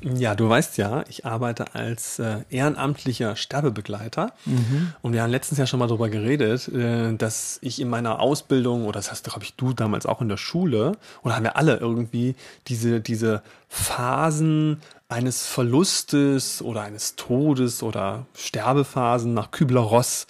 Ja, 0.00 0.34
du 0.34 0.48
weißt 0.48 0.78
ja, 0.78 1.04
ich 1.08 1.26
arbeite 1.26 1.74
als 1.74 2.18
äh, 2.18 2.42
ehrenamtlicher 2.50 3.34
Sterbebegleiter 3.34 4.32
mhm. 4.44 4.92
und 5.02 5.12
wir 5.12 5.22
haben 5.22 5.30
letztens 5.30 5.58
ja 5.58 5.66
schon 5.66 5.80
mal 5.80 5.88
darüber 5.88 6.08
geredet, 6.08 6.68
äh, 6.68 7.14
dass 7.14 7.58
ich 7.62 7.80
in 7.80 7.88
meiner 7.88 8.20
Ausbildung, 8.20 8.84
oder 8.84 8.98
das 8.98 9.10
hast 9.10 9.26
du, 9.26 9.30
glaube 9.30 9.44
ich, 9.44 9.54
du 9.54 9.72
damals 9.72 10.06
auch 10.06 10.20
in 10.20 10.28
der 10.28 10.36
Schule, 10.36 10.92
oder 11.22 11.34
haben 11.34 11.42
wir 11.44 11.56
alle 11.56 11.78
irgendwie 11.78 12.36
diese, 12.68 13.00
diese 13.00 13.42
Phasen 13.68 14.80
eines 15.08 15.46
Verlustes 15.46 16.62
oder 16.62 16.82
eines 16.82 17.16
Todes 17.16 17.82
oder 17.82 18.26
Sterbephasen 18.36 19.34
nach 19.34 19.50
Kübler-Ross. 19.50 20.26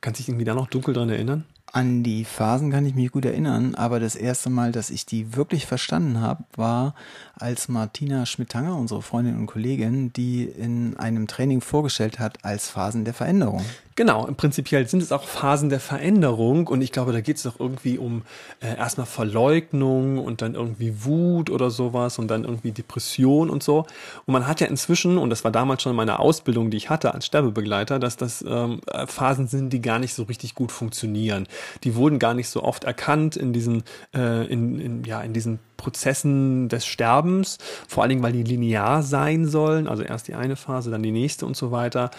Kannst 0.00 0.18
du 0.18 0.22
dich 0.22 0.28
irgendwie 0.30 0.44
da 0.44 0.54
noch 0.54 0.68
dunkel 0.68 0.94
dran 0.94 1.10
erinnern? 1.10 1.44
An 1.74 2.02
die 2.02 2.26
Phasen 2.26 2.70
kann 2.70 2.84
ich 2.84 2.94
mich 2.94 3.10
gut 3.12 3.24
erinnern, 3.24 3.74
aber 3.74 3.98
das 3.98 4.14
erste 4.14 4.50
Mal, 4.50 4.72
dass 4.72 4.90
ich 4.90 5.06
die 5.06 5.34
wirklich 5.34 5.64
verstanden 5.64 6.20
habe, 6.20 6.44
war, 6.54 6.94
als 7.34 7.70
Martina 7.70 8.26
Schmidtanger, 8.26 8.76
unsere 8.76 9.00
Freundin 9.00 9.38
und 9.38 9.46
Kollegin, 9.46 10.12
die 10.12 10.44
in 10.44 10.98
einem 10.98 11.26
Training 11.26 11.62
vorgestellt 11.62 12.18
hat 12.18 12.44
als 12.44 12.68
Phasen 12.68 13.06
der 13.06 13.14
Veränderung. 13.14 13.64
Genau, 13.94 14.26
im 14.26 14.36
Prinzipiell 14.36 14.88
sind 14.88 15.02
es 15.02 15.12
auch 15.12 15.24
Phasen 15.24 15.68
der 15.68 15.80
Veränderung 15.80 16.66
und 16.66 16.80
ich 16.80 16.92
glaube, 16.92 17.12
da 17.12 17.20
geht 17.20 17.36
es 17.36 17.42
doch 17.42 17.60
irgendwie 17.60 17.98
um 17.98 18.22
äh, 18.60 18.74
erstmal 18.76 19.06
Verleugnung 19.06 20.18
und 20.18 20.40
dann 20.40 20.54
irgendwie 20.54 21.04
Wut 21.04 21.50
oder 21.50 21.70
sowas 21.70 22.18
und 22.18 22.28
dann 22.28 22.44
irgendwie 22.44 22.72
Depression 22.72 23.50
und 23.50 23.62
so. 23.62 23.80
Und 24.24 24.32
man 24.32 24.46
hat 24.46 24.60
ja 24.62 24.66
inzwischen, 24.66 25.18
und 25.18 25.28
das 25.28 25.44
war 25.44 25.50
damals 25.50 25.82
schon 25.82 25.94
meine 25.94 26.20
Ausbildung, 26.20 26.70
die 26.70 26.78
ich 26.78 26.88
hatte 26.88 27.12
als 27.12 27.26
Sterbebegleiter, 27.26 27.98
dass 27.98 28.16
das 28.16 28.42
ähm, 28.48 28.80
Phasen 29.06 29.46
sind, 29.46 29.70
die 29.70 29.82
gar 29.82 29.98
nicht 29.98 30.14
so 30.14 30.22
richtig 30.22 30.54
gut 30.54 30.72
funktionieren. 30.72 31.46
Die 31.84 31.94
wurden 31.94 32.18
gar 32.18 32.34
nicht 32.34 32.48
so 32.48 32.62
oft 32.62 32.84
erkannt 32.84 33.36
in 33.36 33.52
diesen, 33.52 33.82
äh, 34.14 34.46
in, 34.46 34.78
in, 34.80 35.04
ja, 35.04 35.20
in 35.20 35.32
diesen 35.32 35.58
Prozessen 35.76 36.68
des 36.68 36.86
Sterbens, 36.86 37.58
vor 37.88 38.02
allen 38.02 38.10
Dingen, 38.10 38.22
weil 38.22 38.32
die 38.32 38.44
linear 38.44 39.02
sein 39.02 39.46
sollen, 39.46 39.88
also 39.88 40.02
erst 40.02 40.28
die 40.28 40.34
eine 40.34 40.56
Phase, 40.56 40.90
dann 40.90 41.02
die 41.02 41.10
nächste 41.10 41.44
und 41.44 41.56
so 41.56 41.72
weiter. 41.72 42.10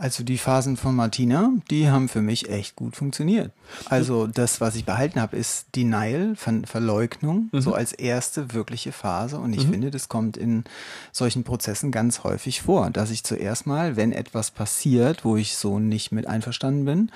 Also 0.00 0.22
die 0.22 0.38
Phasen 0.38 0.76
von 0.76 0.94
Martina, 0.94 1.50
die 1.72 1.90
haben 1.90 2.08
für 2.08 2.22
mich 2.22 2.48
echt 2.48 2.76
gut 2.76 2.94
funktioniert. 2.94 3.50
Also 3.86 4.28
das, 4.28 4.60
was 4.60 4.76
ich 4.76 4.84
behalten 4.84 5.20
habe, 5.20 5.36
ist 5.36 5.66
Denial, 5.74 6.36
Ver 6.36 6.60
Verleugnung, 6.66 7.48
mhm. 7.50 7.60
so 7.60 7.74
als 7.74 7.94
erste 7.94 8.54
wirkliche 8.54 8.92
Phase. 8.92 9.40
Und 9.40 9.52
ich 9.54 9.66
mhm. 9.66 9.72
finde, 9.72 9.90
das 9.90 10.08
kommt 10.08 10.36
in 10.36 10.62
solchen 11.10 11.42
Prozessen 11.42 11.90
ganz 11.90 12.22
häufig 12.22 12.62
vor, 12.62 12.90
dass 12.90 13.10
ich 13.10 13.24
zuerst 13.24 13.66
mal, 13.66 13.96
wenn 13.96 14.12
etwas 14.12 14.52
passiert, 14.52 15.24
wo 15.24 15.34
ich 15.34 15.56
so 15.56 15.80
nicht 15.80 16.12
mit 16.12 16.28
einverstanden 16.28 16.84
bin, 16.84 17.10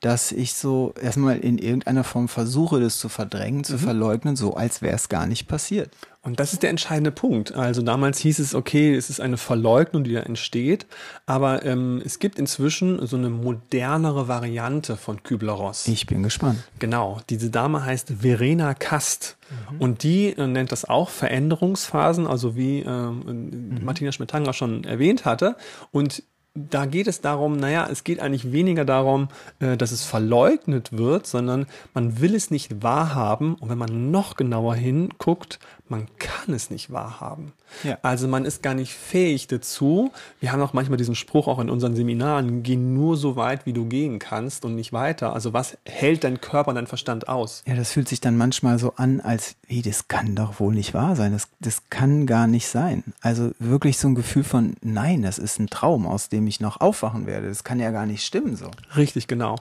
dass 0.00 0.30
ich 0.30 0.54
so 0.54 0.94
erstmal 1.02 1.38
in 1.38 1.58
irgendeiner 1.58 2.04
Form 2.04 2.28
versuche, 2.28 2.78
das 2.78 3.00
zu 3.00 3.08
verdrängen, 3.08 3.64
zu 3.64 3.74
mhm. 3.74 3.78
verleugnen, 3.78 4.36
so 4.36 4.54
als 4.54 4.80
wäre 4.80 4.94
es 4.94 5.08
gar 5.08 5.26
nicht 5.26 5.48
passiert. 5.48 5.90
Und 6.28 6.38
das 6.38 6.52
ist 6.52 6.62
der 6.62 6.68
entscheidende 6.68 7.10
Punkt. 7.10 7.54
Also 7.54 7.80
damals 7.80 8.18
hieß 8.18 8.38
es, 8.38 8.54
okay, 8.54 8.94
es 8.94 9.08
ist 9.08 9.18
eine 9.18 9.38
Verleugnung, 9.38 10.04
die 10.04 10.12
da 10.12 10.20
entsteht, 10.20 10.86
aber 11.24 11.64
ähm, 11.64 12.02
es 12.04 12.18
gibt 12.18 12.38
inzwischen 12.38 13.04
so 13.06 13.16
eine 13.16 13.30
modernere 13.30 14.28
Variante 14.28 14.98
von 14.98 15.22
Kübler-Ross. 15.22 15.88
Ich 15.88 16.06
bin 16.06 16.22
gespannt. 16.22 16.62
Genau, 16.78 17.18
diese 17.30 17.48
Dame 17.48 17.82
heißt 17.82 18.12
Verena 18.20 18.74
Kast 18.74 19.38
mhm. 19.70 19.80
und 19.80 20.02
die 20.02 20.36
äh, 20.36 20.46
nennt 20.46 20.70
das 20.70 20.84
auch 20.84 21.08
Veränderungsphasen, 21.08 22.26
also 22.26 22.56
wie 22.56 22.80
äh, 22.80 22.90
mhm. 22.90 23.80
Martina 23.82 24.12
Schmidtanger 24.12 24.52
schon 24.52 24.84
erwähnt 24.84 25.24
hatte. 25.24 25.56
Und 25.92 26.22
da 26.70 26.86
geht 26.86 27.06
es 27.06 27.20
darum, 27.20 27.56
naja, 27.56 27.88
es 27.90 28.04
geht 28.04 28.20
eigentlich 28.20 28.52
weniger 28.52 28.84
darum, 28.84 29.28
äh, 29.60 29.76
dass 29.76 29.92
es 29.92 30.04
verleugnet 30.04 30.96
wird, 30.96 31.26
sondern 31.26 31.66
man 31.94 32.20
will 32.20 32.34
es 32.34 32.50
nicht 32.50 32.82
wahrhaben. 32.82 33.54
Und 33.54 33.68
wenn 33.68 33.78
man 33.78 34.10
noch 34.10 34.36
genauer 34.36 34.74
hinguckt, 34.74 35.58
man 35.88 36.06
kann 36.18 36.54
es 36.54 36.70
nicht 36.70 36.92
wahrhaben. 36.92 37.52
Ja. 37.82 37.98
Also 38.02 38.28
man 38.28 38.44
ist 38.44 38.62
gar 38.62 38.74
nicht 38.74 38.92
fähig 38.92 39.46
dazu. 39.46 40.10
Wir 40.40 40.52
haben 40.52 40.60
auch 40.60 40.72
manchmal 40.72 40.96
diesen 40.96 41.14
Spruch 41.14 41.48
auch 41.48 41.58
in 41.58 41.70
unseren 41.70 41.94
Seminaren, 41.94 42.62
geh 42.62 42.76
nur 42.76 43.16
so 43.16 43.36
weit, 43.36 43.66
wie 43.66 43.72
du 43.72 43.86
gehen 43.86 44.18
kannst 44.18 44.64
und 44.64 44.74
nicht 44.74 44.92
weiter. 44.92 45.32
Also 45.32 45.52
was 45.52 45.78
hält 45.84 46.24
dein 46.24 46.40
Körper 46.40 46.70
und 46.70 46.74
dein 46.76 46.86
Verstand 46.86 47.28
aus? 47.28 47.62
Ja, 47.66 47.74
das 47.74 47.92
fühlt 47.92 48.08
sich 48.08 48.20
dann 48.20 48.36
manchmal 48.36 48.78
so 48.78 48.94
an, 48.96 49.20
als, 49.20 49.56
wie, 49.66 49.82
das 49.82 50.08
kann 50.08 50.34
doch 50.34 50.60
wohl 50.60 50.74
nicht 50.74 50.94
wahr 50.94 51.16
sein. 51.16 51.32
Das, 51.32 51.48
das 51.60 51.88
kann 51.90 52.26
gar 52.26 52.46
nicht 52.46 52.66
sein. 52.66 53.04
Also 53.20 53.52
wirklich 53.58 53.98
so 53.98 54.08
ein 54.08 54.14
Gefühl 54.14 54.44
von, 54.44 54.74
nein, 54.82 55.22
das 55.22 55.38
ist 55.38 55.58
ein 55.58 55.68
Traum, 55.68 56.06
aus 56.06 56.28
dem 56.28 56.46
ich 56.48 56.60
noch 56.60 56.80
aufwachen 56.80 57.26
werde. 57.26 57.48
Das 57.48 57.64
kann 57.64 57.80
ja 57.80 57.90
gar 57.90 58.06
nicht 58.06 58.24
stimmen 58.24 58.56
so. 58.56 58.70
Richtig, 58.96 59.26
genau. 59.26 59.56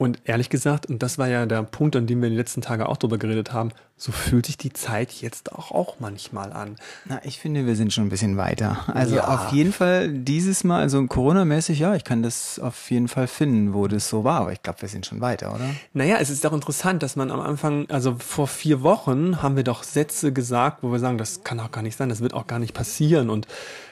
Und 0.00 0.20
ehrlich 0.26 0.48
gesagt, 0.48 0.86
und 0.86 1.02
das 1.02 1.18
war 1.18 1.28
ja 1.28 1.44
der 1.44 1.64
Punkt, 1.64 1.96
an 1.96 2.06
dem 2.06 2.22
wir 2.22 2.30
die 2.30 2.36
letzten 2.36 2.62
Tage 2.62 2.88
auch 2.88 2.98
drüber 2.98 3.18
geredet 3.18 3.52
haben, 3.52 3.72
so 3.96 4.12
fühlt 4.12 4.46
sich 4.46 4.56
die 4.56 4.72
Zeit 4.72 5.10
jetzt 5.10 5.52
auch, 5.52 5.72
auch 5.72 5.96
manchmal 5.98 6.52
an. 6.52 6.76
Na, 7.06 7.20
ich 7.24 7.40
finde, 7.40 7.66
wir 7.66 7.74
sind 7.74 7.92
schon 7.92 8.06
ein 8.06 8.08
bisschen 8.08 8.36
weiter. 8.36 8.84
Also 8.94 9.16
ja. 9.16 9.26
auf 9.26 9.52
jeden 9.52 9.72
Fall 9.72 10.08
dieses 10.08 10.62
Mal, 10.62 10.82
also 10.82 11.04
Corona-mäßig, 11.04 11.80
ja, 11.80 11.96
ich 11.96 12.04
kann 12.04 12.22
das 12.22 12.60
auf 12.60 12.92
jeden 12.92 13.08
Fall 13.08 13.26
finden, 13.26 13.74
wo 13.74 13.88
das 13.88 14.08
so 14.08 14.22
war, 14.22 14.42
aber 14.42 14.52
ich 14.52 14.62
glaube, 14.62 14.82
wir 14.82 14.88
sind 14.88 15.04
schon 15.04 15.20
weiter, 15.20 15.52
oder? 15.52 15.68
Naja, 15.94 16.18
es 16.20 16.30
ist 16.30 16.46
auch 16.46 16.52
interessant, 16.52 17.02
dass 17.02 17.16
man 17.16 17.32
am 17.32 17.40
Anfang, 17.40 17.90
also 17.90 18.14
vor 18.20 18.46
vier 18.46 18.82
Wochen 18.84 19.42
haben 19.42 19.56
wir 19.56 19.64
doch 19.64 19.82
Sätze 19.82 20.32
gesagt, 20.32 20.84
wo 20.84 20.92
wir 20.92 21.00
sagen, 21.00 21.18
das 21.18 21.42
kann 21.42 21.58
auch 21.58 21.72
gar 21.72 21.82
nicht 21.82 21.96
sein, 21.96 22.08
das 22.08 22.20
wird 22.20 22.34
auch 22.34 22.46
gar 22.46 22.60
nicht 22.60 22.72
passieren 22.72 23.30
und 23.30 23.48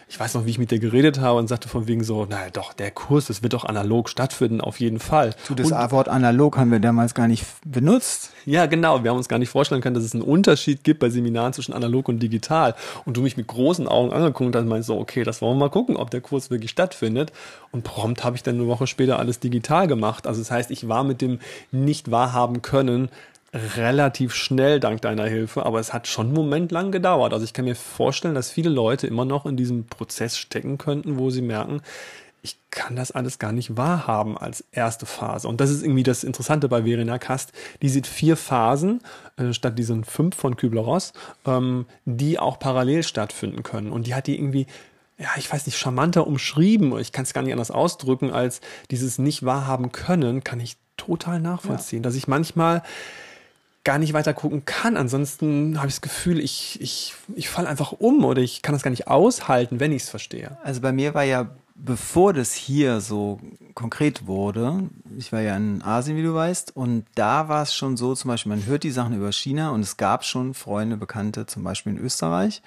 ich 0.09 0.21
weiß 0.21 0.35
noch, 0.35 0.47
wie 0.47 0.51
ich 0.51 0.59
mit 0.59 0.71
dir 0.71 0.79
geredet 0.79 1.21
habe 1.21 1.39
und 1.39 1.49
sagte 1.49 1.69
von 1.69 1.89
wegen 1.89 2.05
so, 2.05 2.27
naja 2.27 2.49
doch, 2.53 2.73
der 2.73 2.93
Kurs, 2.93 3.27
das 3.27 3.43
wird 3.43 3.55
doch 3.55 3.65
analog 3.65 4.09
stattfinden, 4.09 4.61
auf 4.61 4.79
jeden 4.79 5.01
Fall. 5.01 5.35
Du, 5.49 5.55
das 5.57 5.71
Wort 5.91 6.09
analog 6.09 6.57
haben 6.57 6.71
wir 6.71 6.79
damals 6.79 7.13
gar 7.13 7.27
nicht 7.27 7.45
benutzt. 7.65 8.31
Ja, 8.45 8.67
genau. 8.67 9.03
Wir 9.03 9.11
haben 9.11 9.19
uns 9.19 9.29
gar 9.29 9.41
nicht 9.41 9.49
vorstellen 9.49 9.81
können, 9.81 9.97
dass 9.97 10.05
es 10.05 10.15
einen 10.15 10.23
Unterschied 10.23 10.85
gibt 10.85 11.01
bei 11.01 11.11
Seminaren 11.11 11.53
zwischen 11.53 11.73
analog 11.73 12.09
und 12.09 12.21
digital. 12.21 12.77
Und 13.05 13.17
du 13.17 13.23
mich 13.23 13.37
mit 13.37 13.49
großen 13.49 13.89
Augen 13.89 14.13
angeguckt 14.13 14.55
hast 14.55 14.63
und 14.63 14.69
meinst 14.69 14.87
so, 14.87 14.97
okay, 14.97 15.25
das 15.25 15.43
wollen 15.43 15.59
wir 15.59 15.65
mal 15.67 15.71
gucken, 15.71 15.97
ob 15.97 16.11
der 16.11 16.21
Kurs 16.21 16.51
wirklich 16.51 16.71
stattfindet. 16.71 17.33
Und 17.73 17.83
prompt 17.83 18.23
habe 18.23 18.37
ich 18.37 18.45
dann 18.45 18.55
eine 18.55 18.69
Woche 18.69 18.87
später 18.87 19.19
alles 19.19 19.41
digital 19.41 19.89
gemacht. 19.89 20.29
Also 20.29 20.41
das 20.41 20.53
heißt, 20.53 20.71
ich 20.71 20.89
war 20.89 21.03
mit 21.03 21.21
dem 21.21 21.41
nicht 21.73 22.13
wahrhaben 22.13 22.63
können 22.63 23.09
relativ 23.53 24.35
schnell 24.35 24.81
dank 24.81 25.03
deiner 25.03 25.27
Hilfe, 25.27 25.65
aber 25.65 25.81
es 25.81 25.93
hat 25.93 26.07
schon 26.07 26.27
einen 26.27 26.35
Moment 26.35 26.73
lang 26.73 26.93
gedauert. 26.93 27.33
Also 27.33 27.45
ich 27.45 27.53
kann 27.53 27.65
mir 27.65 27.77
vorstellen, 27.77 28.35
dass 28.35 28.51
viele 28.51 28.71
Leute 28.71 29.07
immer 29.07 29.25
noch 29.25 29.47
in 29.47 29.57
diesem 29.57 29.87
Prozess 29.87 30.37
stecken 30.37 30.79
könnten, 30.79 31.19
wo 31.19 31.31
sie 31.31 31.43
merken, 31.43 31.81
ich 32.43 32.59
kann 32.71 32.95
das 32.95 33.11
alles 33.11 33.41
gar 33.41 33.51
nicht 33.51 33.77
wahrhaben 33.77 34.39
als 34.39 34.65
erste 34.71 35.05
Phase. 35.05 35.49
Und 35.49 35.61
das 35.61 35.71
ist 35.71 35.83
irgendwie 35.83 36.05
das 36.05 36.23
Interessante 36.23 36.69
bei 36.69 36.85
Verena 36.85 37.19
Kast. 37.19 37.53
Die 37.83 37.89
sieht 37.89 38.07
vier 38.07 38.37
Phasen 38.37 39.01
äh, 39.37 39.53
statt 39.53 39.79
diesen 39.79 40.05
fünf 40.05 40.37
von 40.37 40.57
Kübler-Ross, 40.57 41.13
ähm, 41.45 41.87
die 42.05 42.39
auch 42.39 42.61
parallel 42.61 43.03
stattfinden 43.03 43.65
können. 43.65 43.91
Und 43.91 44.07
die 44.07 44.15
hat 44.15 44.29
die 44.29 44.37
irgendwie 44.37 44.67
ja, 45.19 45.31
ich 45.39 45.51
weiß 45.51 45.65
nicht, 45.67 45.79
charmanter 45.79 46.27
umschrieben. 46.27 46.97
Ich 46.99 47.11
kann 47.11 47.23
es 47.23 47.33
gar 47.33 47.43
nicht 47.43 47.53
anders 47.53 47.71
ausdrücken, 47.71 48.31
als 48.31 48.61
dieses 48.91 49.19
nicht 49.19 49.45
wahrhaben 49.45 49.91
können, 49.91 50.45
kann 50.45 50.61
ich 50.61 50.77
total 50.99 51.41
nachvollziehen. 51.41 52.03
Ja. 52.03 52.03
Dass 52.03 52.15
ich 52.17 52.29
manchmal 52.29 52.83
gar 53.87 53.99
nicht 53.99 54.13
weiter 54.13 54.35
gucken 54.35 54.65
kann. 54.65 54.97
Ansonsten 54.97 55.79
habe 55.79 55.87
ich 55.87 55.95
das 55.95 56.01
Gefühl, 56.01 56.41
ich, 56.41 56.81
ich, 56.81 57.15
ich 57.37 57.49
falle 57.49 57.69
einfach 57.69 57.93
um 57.93 58.25
oder 58.25 58.43
ich 58.43 58.61
kann 58.61 58.75
das 58.75 58.83
gar 58.83 58.91
nicht 58.91 59.07
aushalten, 59.07 59.79
wenn 59.79 59.93
ich 59.93 60.03
es 60.03 60.09
verstehe. 60.11 60.59
Also 60.65 60.81
bei 60.81 60.91
mir 60.91 61.15
war 61.15 61.23
ja, 61.23 61.49
bevor 61.79 62.33
das 62.33 62.53
hier 62.55 63.01
so 63.01 63.39
konkret 63.75 64.27
wurde, 64.27 64.85
ich 65.19 65.33
war 65.33 65.41
ja 65.41 65.57
in 65.57 65.83
Asien, 65.83 66.17
wie 66.17 66.23
du 66.23 66.35
weißt, 66.35 66.75
und 66.75 67.05
da 67.15 67.49
war 67.49 67.63
es 67.63 67.75
schon 67.75 67.97
so, 67.97 68.15
zum 68.15 68.29
Beispiel, 68.29 68.51
man 68.51 68.67
hört 68.67 68.83
die 68.83 68.91
Sachen 68.91 69.15
über 69.15 69.31
China 69.33 69.71
und 69.71 69.81
es 69.81 69.97
gab 69.97 70.25
schon 70.25 70.55
Freunde, 70.55 70.97
Bekannte, 70.97 71.47
zum 71.47 71.63
Beispiel 71.65 71.93
in 71.93 71.99
Österreich, 71.99 72.63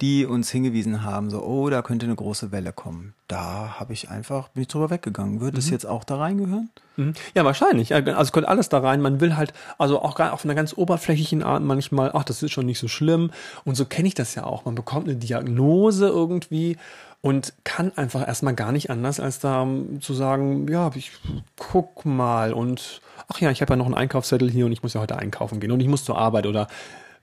die 0.00 0.26
uns 0.26 0.50
hingewiesen 0.50 1.02
haben, 1.02 1.30
so, 1.30 1.42
oh, 1.42 1.70
da 1.70 1.82
könnte 1.82 2.06
eine 2.06 2.14
große 2.14 2.52
Welle 2.52 2.72
kommen. 2.72 3.14
Da 3.28 3.76
habe 3.78 3.92
ich 3.92 4.10
einfach, 4.10 4.48
bin 4.48 4.62
ich 4.62 4.68
drüber 4.68 4.90
weggegangen. 4.90 5.40
Würde 5.40 5.58
es 5.58 5.66
mhm. 5.66 5.72
jetzt 5.72 5.86
auch 5.86 6.04
da 6.04 6.16
reingehören? 6.16 6.68
Mhm. 6.96 7.14
Ja, 7.34 7.44
wahrscheinlich. 7.44 7.94
Also 7.94 8.32
könnte 8.32 8.48
alles 8.48 8.68
da 8.68 8.78
rein. 8.78 9.00
Man 9.00 9.20
will 9.20 9.36
halt, 9.36 9.52
also 9.78 10.02
auch 10.02 10.18
auf 10.18 10.44
einer 10.44 10.54
ganz 10.54 10.76
oberflächlichen 10.76 11.42
Art 11.42 11.62
manchmal, 11.62 12.10
ach, 12.12 12.24
das 12.24 12.42
ist 12.42 12.52
schon 12.52 12.66
nicht 12.66 12.80
so 12.80 12.88
schlimm. 12.88 13.30
Und 13.64 13.76
so 13.76 13.84
kenne 13.84 14.08
ich 14.08 14.14
das 14.14 14.34
ja 14.34 14.44
auch. 14.44 14.64
Man 14.64 14.74
bekommt 14.74 15.08
eine 15.08 15.16
Diagnose 15.16 16.06
irgendwie 16.06 16.76
und 17.24 17.54
kann 17.64 17.90
einfach 17.96 18.28
erstmal 18.28 18.54
gar 18.54 18.70
nicht 18.70 18.90
anders, 18.90 19.18
als 19.18 19.38
da 19.38 19.62
um, 19.62 20.02
zu 20.02 20.12
sagen, 20.12 20.68
ja, 20.68 20.90
ich 20.94 21.10
guck 21.56 22.04
mal 22.04 22.52
und 22.52 23.00
ach 23.28 23.40
ja, 23.40 23.50
ich 23.50 23.62
habe 23.62 23.72
ja 23.72 23.76
noch 23.78 23.86
einen 23.86 23.94
Einkaufszettel 23.94 24.50
hier 24.50 24.66
und 24.66 24.72
ich 24.72 24.82
muss 24.82 24.92
ja 24.92 25.00
heute 25.00 25.16
einkaufen 25.16 25.58
gehen 25.58 25.72
und 25.72 25.80
ich 25.80 25.88
muss 25.88 26.04
zur 26.04 26.18
Arbeit 26.18 26.44
oder 26.44 26.68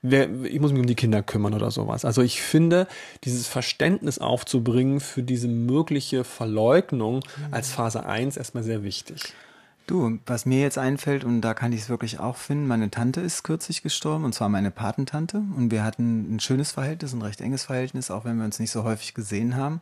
wer, 0.02 0.28
ich 0.42 0.58
muss 0.58 0.72
mich 0.72 0.80
um 0.80 0.88
die 0.88 0.96
Kinder 0.96 1.22
kümmern 1.22 1.54
oder 1.54 1.70
sowas. 1.70 2.04
Also 2.04 2.20
ich 2.20 2.42
finde, 2.42 2.88
dieses 3.22 3.46
Verständnis 3.46 4.18
aufzubringen 4.18 4.98
für 4.98 5.22
diese 5.22 5.46
mögliche 5.46 6.24
Verleugnung 6.24 7.18
mhm. 7.18 7.54
als 7.54 7.70
Phase 7.70 8.04
1 8.04 8.36
erstmal 8.36 8.64
sehr 8.64 8.82
wichtig. 8.82 9.34
Du, 9.86 10.18
was 10.26 10.46
mir 10.46 10.60
jetzt 10.60 10.78
einfällt, 10.78 11.24
und 11.24 11.40
da 11.40 11.54
kann 11.54 11.72
ich 11.72 11.82
es 11.82 11.88
wirklich 11.88 12.20
auch 12.20 12.36
finden, 12.36 12.66
meine 12.66 12.90
Tante 12.90 13.20
ist 13.20 13.42
kürzlich 13.42 13.82
gestorben, 13.82 14.24
und 14.24 14.32
zwar 14.32 14.48
meine 14.48 14.70
Patentante. 14.70 15.38
Und 15.56 15.70
wir 15.70 15.84
hatten 15.84 16.36
ein 16.36 16.40
schönes 16.40 16.72
Verhältnis, 16.72 17.12
ein 17.12 17.22
recht 17.22 17.40
enges 17.40 17.64
Verhältnis, 17.64 18.10
auch 18.10 18.24
wenn 18.24 18.38
wir 18.38 18.44
uns 18.44 18.58
nicht 18.58 18.70
so 18.70 18.84
häufig 18.84 19.14
gesehen 19.14 19.56
haben. 19.56 19.80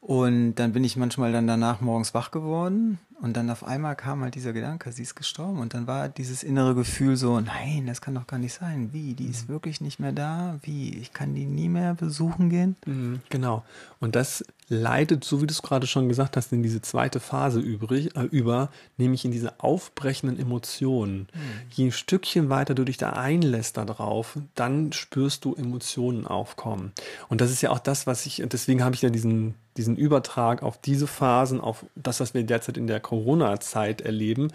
Und 0.00 0.54
dann 0.54 0.72
bin 0.72 0.84
ich 0.84 0.96
manchmal 0.96 1.32
dann 1.32 1.46
danach 1.46 1.80
morgens 1.80 2.14
wach 2.14 2.30
geworden 2.30 2.98
und 3.22 3.34
dann 3.36 3.48
auf 3.48 3.64
einmal 3.64 3.96
kam 3.96 4.22
halt 4.22 4.34
dieser 4.34 4.52
Gedanke, 4.52 4.92
sie 4.92 5.02
ist 5.02 5.14
gestorben. 5.14 5.58
Und 5.58 5.72
dann 5.72 5.86
war 5.86 6.08
dieses 6.08 6.42
innere 6.42 6.74
Gefühl 6.74 7.16
so, 7.16 7.40
nein, 7.40 7.86
das 7.86 8.00
kann 8.00 8.14
doch 8.14 8.26
gar 8.26 8.38
nicht 8.38 8.52
sein. 8.52 8.90
Wie? 8.92 9.14
Die 9.14 9.26
ist 9.26 9.48
mhm. 9.48 9.54
wirklich 9.54 9.80
nicht 9.80 9.98
mehr 9.98 10.12
da? 10.12 10.58
Wie? 10.62 10.96
Ich 10.98 11.12
kann 11.12 11.34
die 11.34 11.46
nie 11.46 11.68
mehr 11.68 11.94
besuchen 11.94 12.50
gehen? 12.50 12.76
Mhm, 12.84 13.20
genau. 13.30 13.64
Und 14.00 14.16
das 14.16 14.44
leitet, 14.68 15.24
so 15.24 15.40
wie 15.40 15.46
du 15.46 15.52
es 15.52 15.62
gerade 15.62 15.86
schon 15.86 16.08
gesagt 16.08 16.36
hast, 16.36 16.52
in 16.52 16.62
diese 16.62 16.82
zweite 16.82 17.20
Phase 17.20 17.60
übrig, 17.60 18.16
äh, 18.16 18.24
über, 18.24 18.70
nämlich 18.96 19.24
in 19.24 19.30
diese 19.30 19.60
aufbrechenden 19.60 20.38
Emotionen. 20.38 21.28
Mhm. 21.32 21.40
Je 21.70 21.86
ein 21.86 21.92
Stückchen 21.92 22.50
weiter 22.50 22.74
du 22.74 22.84
dich 22.84 22.96
da 22.96 23.10
einlässt 23.10 23.76
darauf, 23.76 24.38
dann 24.54 24.92
spürst 24.92 25.44
du 25.44 25.54
Emotionen 25.54 26.26
aufkommen. 26.26 26.92
Und 27.28 27.40
das 27.40 27.50
ist 27.50 27.62
ja 27.62 27.70
auch 27.70 27.78
das, 27.78 28.06
was 28.06 28.26
ich, 28.26 28.42
deswegen 28.46 28.82
habe 28.82 28.94
ich 28.94 29.02
ja 29.02 29.10
diesen, 29.10 29.54
diesen 29.76 29.96
Übertrag 29.96 30.62
auf 30.62 30.78
diese 30.78 31.06
Phasen, 31.06 31.60
auf 31.60 31.86
das, 31.94 32.20
was 32.20 32.34
wir 32.34 32.42
derzeit 32.42 32.76
in 32.76 32.86
der 32.86 33.00
Corona-Zeit 33.06 34.00
erleben, 34.00 34.48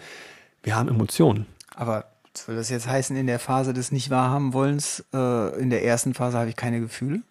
wir 0.62 0.76
haben 0.76 0.90
Emotionen. 0.90 1.46
Aber 1.74 2.04
soll 2.34 2.54
das 2.54 2.68
jetzt 2.68 2.86
heißen, 2.86 3.16
in 3.16 3.26
der 3.26 3.38
Phase 3.38 3.72
des 3.72 3.92
Nicht-Wahrhaben-Wollens, 3.92 5.04
äh, 5.14 5.58
in 5.58 5.70
der 5.70 5.84
ersten 5.84 6.12
Phase 6.12 6.38
habe 6.38 6.50
ich 6.50 6.56
keine 6.56 6.80
Gefühle? 6.80 7.22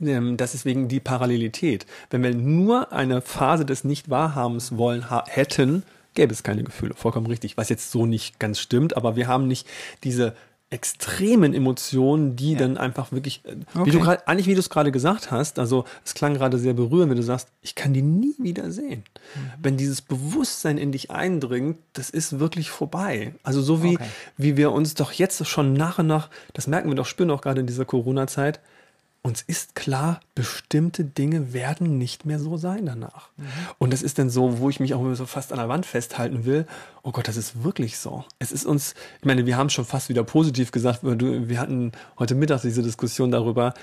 Ähm, 0.00 0.36
das 0.36 0.54
ist 0.54 0.66
wegen 0.66 0.88
die 0.88 1.00
Parallelität. 1.00 1.86
Wenn 2.10 2.22
wir 2.22 2.34
nur 2.34 2.92
eine 2.92 3.22
Phase 3.22 3.64
des 3.64 3.84
Nicht-Wahrhabens 3.84 4.76
wollen 4.76 5.06
hätten, 5.26 5.82
gäbe 6.14 6.34
es 6.34 6.42
keine 6.42 6.62
Gefühle. 6.62 6.94
Vollkommen 6.94 7.26
richtig. 7.26 7.56
Was 7.56 7.70
jetzt 7.70 7.90
so 7.90 8.04
nicht 8.04 8.38
ganz 8.38 8.60
stimmt, 8.60 8.98
aber 8.98 9.16
wir 9.16 9.28
haben 9.28 9.48
nicht 9.48 9.66
diese 10.04 10.34
extremen 10.68 11.54
Emotionen, 11.54 12.34
die 12.34 12.52
ja. 12.52 12.58
dann 12.58 12.76
einfach 12.76 13.12
wirklich, 13.12 13.42
äh, 13.44 13.56
okay. 13.74 13.86
wie 13.86 13.90
du 13.92 14.00
grad, 14.00 14.26
eigentlich 14.26 14.48
wie 14.48 14.54
du 14.54 14.60
es 14.60 14.68
gerade 14.68 14.90
gesagt 14.90 15.30
hast, 15.30 15.60
also 15.60 15.84
es 16.04 16.14
klang 16.14 16.34
gerade 16.34 16.58
sehr 16.58 16.74
berührend, 16.74 17.10
wenn 17.10 17.16
du 17.16 17.22
sagst, 17.22 17.48
ich 17.62 17.76
kann 17.76 17.94
die 17.94 18.02
nie 18.02 18.34
wieder 18.38 18.72
sehen. 18.72 19.04
Mhm. 19.34 19.52
Wenn 19.62 19.76
dieses 19.76 20.02
Bewusstsein 20.02 20.76
in 20.76 20.90
dich 20.90 21.12
eindringt, 21.12 21.78
das 21.92 22.10
ist 22.10 22.40
wirklich 22.40 22.70
vorbei. 22.70 23.34
Also 23.44 23.62
so 23.62 23.84
wie, 23.84 23.94
okay. 23.94 24.08
wie 24.36 24.56
wir 24.56 24.72
uns 24.72 24.94
doch 24.94 25.12
jetzt 25.12 25.46
schon 25.46 25.72
nach 25.72 26.00
und 26.00 26.08
nach, 26.08 26.30
das 26.52 26.66
merken 26.66 26.88
wir 26.88 26.96
doch, 26.96 27.06
spüren 27.06 27.30
auch 27.30 27.42
gerade 27.42 27.60
in 27.60 27.68
dieser 27.68 27.84
Corona-Zeit, 27.84 28.60
uns 29.26 29.42
ist 29.42 29.74
klar, 29.74 30.20
bestimmte 30.36 31.04
Dinge 31.04 31.52
werden 31.52 31.98
nicht 31.98 32.24
mehr 32.26 32.38
so 32.38 32.56
sein 32.56 32.86
danach. 32.86 33.30
Mhm. 33.36 33.46
Und 33.78 33.92
das 33.92 34.02
ist 34.02 34.18
dann 34.20 34.30
so, 34.30 34.60
wo 34.60 34.70
ich 34.70 34.78
mich 34.78 34.94
auch 34.94 35.14
so 35.14 35.26
fast 35.26 35.52
an 35.52 35.58
der 35.58 35.68
Wand 35.68 35.84
festhalten 35.84 36.44
will. 36.44 36.64
Oh 37.02 37.10
Gott, 37.10 37.26
das 37.26 37.36
ist 37.36 37.64
wirklich 37.64 37.98
so. 37.98 38.24
Es 38.38 38.52
ist 38.52 38.64
uns, 38.64 38.94
ich 39.18 39.24
meine, 39.24 39.44
wir 39.44 39.56
haben 39.56 39.68
schon 39.68 39.84
fast 39.84 40.08
wieder 40.08 40.22
positiv 40.22 40.70
gesagt, 40.70 41.00
wir 41.02 41.60
hatten 41.60 41.90
heute 42.20 42.36
Mittag 42.36 42.62
diese 42.62 42.82
Diskussion 42.82 43.32
darüber, 43.32 43.74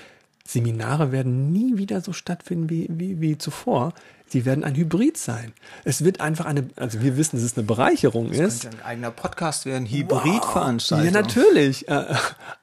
Seminare 0.46 1.10
werden 1.10 1.52
nie 1.52 1.78
wieder 1.78 2.00
so 2.02 2.12
stattfinden 2.12 2.68
wie, 2.68 2.86
wie, 2.90 3.20
wie 3.20 3.38
zuvor. 3.38 3.94
Sie 4.26 4.44
werden 4.44 4.64
ein 4.64 4.74
Hybrid 4.74 5.16
sein. 5.16 5.52
Es 5.84 6.04
wird 6.04 6.20
einfach 6.20 6.44
eine, 6.44 6.68
also 6.76 7.00
wir 7.00 7.16
wissen, 7.16 7.36
dass 7.36 7.44
es 7.44 7.56
eine 7.56 7.66
Bereicherung 7.66 8.28
das 8.30 8.38
ist. 8.38 8.62
Könnte 8.62 8.78
ein 8.78 8.84
eigener 8.84 9.10
Podcast 9.10 9.64
werden, 9.64 9.86
Hybridveranstaltung. 9.86 11.06
Wow. 11.06 11.14
Ja, 11.14 11.20
natürlich. 11.22 11.88
Äh, 11.88 12.14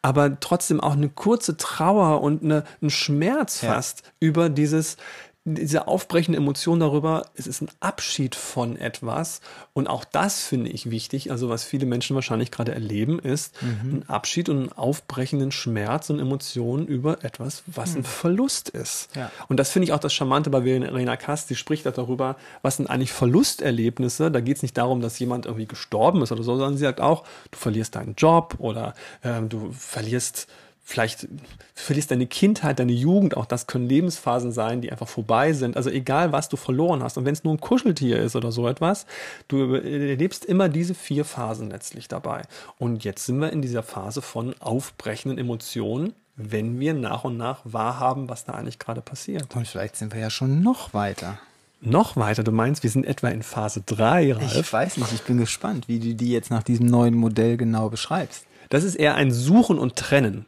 aber 0.01 0.39
trotzdem 0.39 0.80
auch 0.80 0.94
eine 0.94 1.10
kurze 1.10 1.57
Trauer 1.57 2.22
und 2.22 2.44
eine, 2.44 2.63
ein 2.81 2.89
Schmerz 2.89 3.60
fast 3.60 4.01
ja. 4.01 4.12
über 4.19 4.50
dieses, 4.50 4.98
diese 5.43 5.88
aufbrechende 5.88 6.38
Emotion 6.38 6.79
darüber, 6.79 7.25
es 7.33 7.47
ist 7.47 7.61
ein 7.61 7.69
Abschied 7.79 8.35
von 8.35 8.77
etwas. 8.77 9.41
Und 9.73 9.88
auch 9.88 10.05
das 10.05 10.43
finde 10.43 10.69
ich 10.69 10.91
wichtig. 10.91 11.31
Also 11.31 11.49
was 11.49 11.63
viele 11.63 11.88
Menschen 11.88 12.13
wahrscheinlich 12.15 12.51
gerade 12.51 12.73
erleben, 12.73 13.17
ist 13.17 13.59
mhm. 13.63 13.97
ein 13.97 14.09
Abschied 14.09 14.49
und 14.49 14.57
einen 14.57 14.71
aufbrechenden 14.71 15.51
Schmerz 15.51 16.11
und 16.11 16.19
Emotionen 16.19 16.85
über 16.85 17.23
etwas, 17.23 17.63
was 17.65 17.91
mhm. 17.91 17.97
ein 17.97 18.03
Verlust 18.03 18.69
ist. 18.69 19.15
Ja. 19.15 19.31
Und 19.47 19.57
das 19.59 19.71
finde 19.71 19.85
ich 19.85 19.93
auch 19.93 19.99
das 19.99 20.13
Charmante 20.13 20.51
bei 20.51 20.61
Verena 20.61 21.17
Kast. 21.17 21.47
Sie 21.47 21.55
spricht 21.55 21.87
darüber, 21.87 22.35
was 22.61 22.77
sind 22.77 22.87
eigentlich 22.87 23.11
Verlusterlebnisse. 23.11 24.29
Da 24.29 24.41
geht 24.41 24.57
es 24.57 24.61
nicht 24.61 24.77
darum, 24.77 25.01
dass 25.01 25.17
jemand 25.17 25.47
irgendwie 25.47 25.67
gestorben 25.67 26.21
ist 26.21 26.31
oder 26.31 26.44
so, 26.44 26.55
sondern 26.55 26.77
sie 26.77 26.83
sagt 26.83 27.01
auch, 27.01 27.23
du 27.49 27.57
verlierst 27.57 27.95
deinen 27.95 28.13
Job 28.13 28.55
oder 28.59 28.94
ähm, 29.23 29.49
du 29.49 29.71
verlierst 29.71 30.47
vielleicht 30.83 31.28
verlierst 31.74 32.12
deine 32.12 32.28
Kindheit, 32.28 32.80
deine 32.80 32.92
Jugend, 32.92 33.38
auch 33.38 33.45
das 33.45 33.68
können 33.68 33.88
Lebensphasen 33.88 34.51
sein, 34.51 34.81
die 34.81 34.92
einfach 34.92 35.07
vorbei 35.07 35.54
sind. 35.54 35.78
Also 35.78 35.89
egal, 35.89 36.31
was 36.31 36.50
du 36.50 36.57
verloren 36.57 37.04
hast 37.04 37.18
und 37.18 37.25
wenn 37.25 37.33
es 37.33 37.44
nur 37.44 37.54
ein 37.54 37.60
Kuscheltier 37.60 38.19
ist 38.19 38.36
oder 38.36 38.51
so 38.51 38.68
etwas, 38.68 39.06
du 39.48 39.75
erlebst 39.75 40.45
immer 40.45 40.69
diese 40.69 40.94
vier 40.94 41.25
Phasen 41.25 41.69
letztlich 41.69 42.07
dabei. 42.07 42.42
Und 42.78 43.04
jetzt 43.04 43.25
sind 43.25 43.39
wir 43.39 43.51
in 43.51 43.62
dieser 43.62 43.83
Phase 43.83 44.22
von 44.22 44.56
aufbrechenden 44.60 45.38
Emotionen, 45.38 46.13
wenn 46.36 46.80
wir 46.80 46.94
nach 46.94 47.24
und 47.24 47.38
nach 47.38 47.62
wahrhaben, 47.63 48.30
was 48.30 48.45
da 48.45 48.54
eigentlich 48.54 48.80
gerade 48.80 49.01
passiert. 49.01 49.56
Und 49.56 49.68
vielleicht 49.68 49.95
sind 49.95 50.13
wir 50.13 50.19
ja 50.19 50.30
schon 50.30 50.62
noch 50.62 50.94
weiter. 50.94 51.38
Noch 51.83 52.16
weiter, 52.16 52.44
du 52.44 52.51
meinst, 52.51 52.83
wir 52.83 52.92
sind 52.92 53.06
etwa 53.06 53.30
in 53.30 53.42
Phase 53.42 53.81
3, 53.83 54.33
Ralf? 54.33 54.56
Ich 54.56 54.72
weiß 54.72 54.98
nicht, 54.98 55.13
ich 55.13 55.24
bin 55.24 55.38
gespannt, 55.38 55.88
wie 55.88 56.00
du 56.00 56.13
die 56.13 56.31
jetzt 56.31 56.51
nach 56.51 56.62
diesem 56.62 56.86
neuen 56.86 57.16
Modell 57.16 57.57
genau 57.57 57.89
beschreibst. 57.89 58.45
Das 58.71 58.85
ist 58.85 58.95
eher 58.95 59.15
ein 59.15 59.31
Suchen 59.31 59.77
und 59.77 59.97
Trennen. 59.97 60.45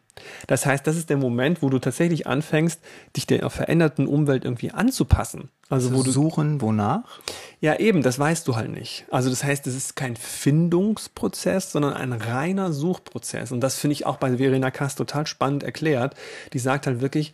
Das 0.47 0.65
heißt, 0.65 0.87
das 0.87 0.95
ist 0.95 1.09
der 1.09 1.17
Moment, 1.17 1.61
wo 1.61 1.69
du 1.69 1.77
tatsächlich 1.77 2.25
anfängst, 2.25 2.79
dich 3.17 3.27
der 3.27 3.49
veränderten 3.49 4.07
Umwelt 4.07 4.45
irgendwie 4.45 4.71
anzupassen. 4.71 5.49
Also, 5.69 5.89
also 5.89 5.99
wo 5.99 6.03
du 6.03 6.11
suchen, 6.11 6.61
wonach? 6.61 7.19
Ja, 7.59 7.77
eben, 7.79 8.01
das 8.01 8.17
weißt 8.17 8.47
du 8.47 8.55
halt 8.55 8.71
nicht. 8.71 9.05
Also 9.11 9.29
das 9.29 9.43
heißt, 9.43 9.67
es 9.67 9.75
ist 9.75 9.95
kein 9.97 10.15
Findungsprozess, 10.15 11.73
sondern 11.73 11.95
ein 11.95 12.13
reiner 12.13 12.71
Suchprozess. 12.71 13.51
Und 13.51 13.59
das 13.59 13.77
finde 13.77 13.93
ich 13.93 14.05
auch 14.05 14.17
bei 14.17 14.37
Verena 14.37 14.71
Kass 14.71 14.95
total 14.95 15.27
spannend 15.27 15.63
erklärt. 15.63 16.15
Die 16.53 16.59
sagt 16.59 16.87
halt 16.87 17.01
wirklich, 17.01 17.33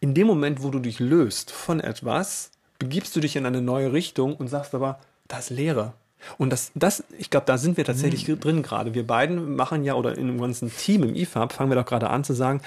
in 0.00 0.14
dem 0.14 0.26
Moment, 0.26 0.64
wo 0.64 0.70
du 0.70 0.80
dich 0.80 0.98
löst 0.98 1.52
von 1.52 1.78
etwas, 1.78 2.50
begibst 2.80 3.14
du 3.14 3.20
dich 3.20 3.36
in 3.36 3.46
eine 3.46 3.62
neue 3.62 3.92
Richtung 3.92 4.34
und 4.34 4.48
sagst 4.48 4.74
aber, 4.74 4.98
das 5.28 5.50
ist 5.50 5.56
Leere. 5.56 5.94
Und 6.38 6.50
das, 6.50 6.72
das 6.74 7.04
ich 7.18 7.30
glaube, 7.30 7.46
da 7.46 7.58
sind 7.58 7.76
wir 7.76 7.84
tatsächlich 7.84 8.26
mhm. 8.28 8.40
drin 8.40 8.62
gerade. 8.62 8.94
Wir 8.94 9.06
beiden 9.06 9.56
machen 9.56 9.84
ja, 9.84 9.94
oder 9.94 10.16
in 10.16 10.28
einem 10.28 10.40
ganzen 10.40 10.74
Team 10.74 11.02
im 11.02 11.14
IFAB, 11.14 11.52
fangen 11.52 11.70
wir 11.70 11.76
doch 11.76 11.86
gerade 11.86 12.10
an 12.10 12.24
zu 12.24 12.32
sagen, 12.32 12.60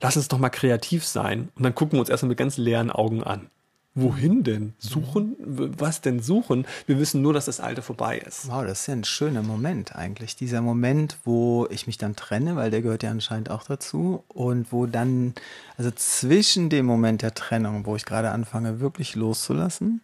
lass 0.00 0.16
uns 0.16 0.28
doch 0.28 0.38
mal 0.38 0.50
kreativ 0.50 1.04
sein. 1.04 1.48
Und 1.54 1.62
dann 1.62 1.74
gucken 1.74 1.94
wir 1.94 2.00
uns 2.00 2.08
erstmal 2.08 2.30
mit 2.30 2.38
ganz 2.38 2.56
leeren 2.56 2.90
Augen 2.90 3.22
an. 3.22 3.48
Wohin 3.96 4.42
denn? 4.42 4.74
Suchen? 4.78 5.36
Was 5.38 6.00
denn 6.00 6.18
suchen? 6.18 6.66
Wir 6.86 6.98
wissen 6.98 7.22
nur, 7.22 7.32
dass 7.32 7.44
das 7.44 7.60
Alte 7.60 7.80
vorbei 7.80 8.18
ist. 8.18 8.48
Wow, 8.48 8.64
das 8.64 8.80
ist 8.80 8.86
ja 8.88 8.94
ein 8.94 9.04
schöner 9.04 9.42
Moment 9.42 9.94
eigentlich. 9.94 10.34
Dieser 10.34 10.62
Moment, 10.62 11.18
wo 11.22 11.68
ich 11.70 11.86
mich 11.86 11.96
dann 11.96 12.16
trenne, 12.16 12.56
weil 12.56 12.72
der 12.72 12.82
gehört 12.82 13.04
ja 13.04 13.12
anscheinend 13.12 13.50
auch 13.50 13.62
dazu. 13.62 14.24
Und 14.26 14.72
wo 14.72 14.86
dann, 14.86 15.34
also 15.78 15.92
zwischen 15.92 16.70
dem 16.70 16.86
Moment 16.86 17.22
der 17.22 17.34
Trennung, 17.34 17.86
wo 17.86 17.94
ich 17.94 18.04
gerade 18.04 18.32
anfange, 18.32 18.80
wirklich 18.80 19.14
loszulassen 19.14 20.00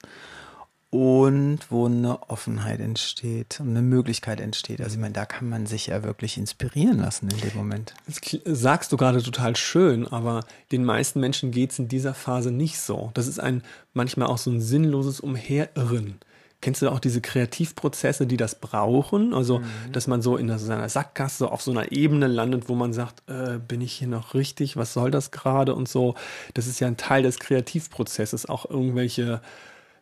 und 0.91 1.61
wo 1.71 1.87
eine 1.87 2.29
Offenheit 2.29 2.81
entsteht 2.81 3.61
und 3.61 3.71
eine 3.71 3.83
Möglichkeit 3.83 4.41
entsteht. 4.41 4.81
Also 4.81 4.95
ich 4.95 5.01
meine, 5.01 5.15
da 5.15 5.25
kann 5.25 5.49
man 5.49 5.67
sich 5.67 5.87
ja 5.87 6.03
wirklich 6.03 6.37
inspirieren 6.37 6.99
lassen 6.99 7.29
in 7.31 7.39
dem 7.39 7.57
Moment. 7.57 7.95
Das 8.07 8.21
sagst 8.45 8.91
du 8.91 8.97
gerade 8.97 9.23
total 9.23 9.55
schön, 9.55 10.09
aber 10.09 10.45
den 10.73 10.85
meisten 10.85 11.21
Menschen 11.21 11.53
geht 11.53 11.71
es 11.71 11.79
in 11.79 11.87
dieser 11.87 12.13
Phase 12.13 12.51
nicht 12.51 12.81
so. 12.81 13.13
Das 13.15 13.29
ist 13.29 13.39
ein 13.39 13.63
manchmal 13.95 14.29
auch 14.29 14.39
so 14.39 14.51
ein 14.51 14.61
sinnloses 14.61 15.21
Umherirren. 15.21 16.19
Kennst 16.61 16.83
du 16.83 16.91
auch 16.91 17.01
diese 17.01 17.23
Kreativprozesse, 17.23 18.27
die 18.27 18.37
das 18.37 18.57
brauchen? 18.57 19.33
Also, 19.33 19.61
mhm. 19.61 19.93
dass 19.93 20.09
man 20.09 20.21
so 20.21 20.37
in 20.37 20.59
seiner 20.59 20.91
Sackgasse 20.91 21.51
auf 21.51 21.63
so 21.63 21.71
einer 21.71 21.91
Ebene 21.91 22.27
landet, 22.27 22.69
wo 22.69 22.75
man 22.75 22.93
sagt, 22.93 23.23
äh, 23.31 23.59
bin 23.59 23.81
ich 23.81 23.93
hier 23.93 24.09
noch 24.09 24.35
richtig? 24.35 24.77
Was 24.77 24.93
soll 24.93 25.11
das 25.11 25.31
gerade? 25.31 25.75
Und 25.75 25.89
so. 25.89 26.17
Das 26.53 26.67
ist 26.67 26.79
ja 26.79 26.87
ein 26.87 26.99
Teil 26.99 27.23
des 27.23 27.39
Kreativprozesses, 27.39 28.45
auch 28.47 28.69
irgendwelche 28.69 29.41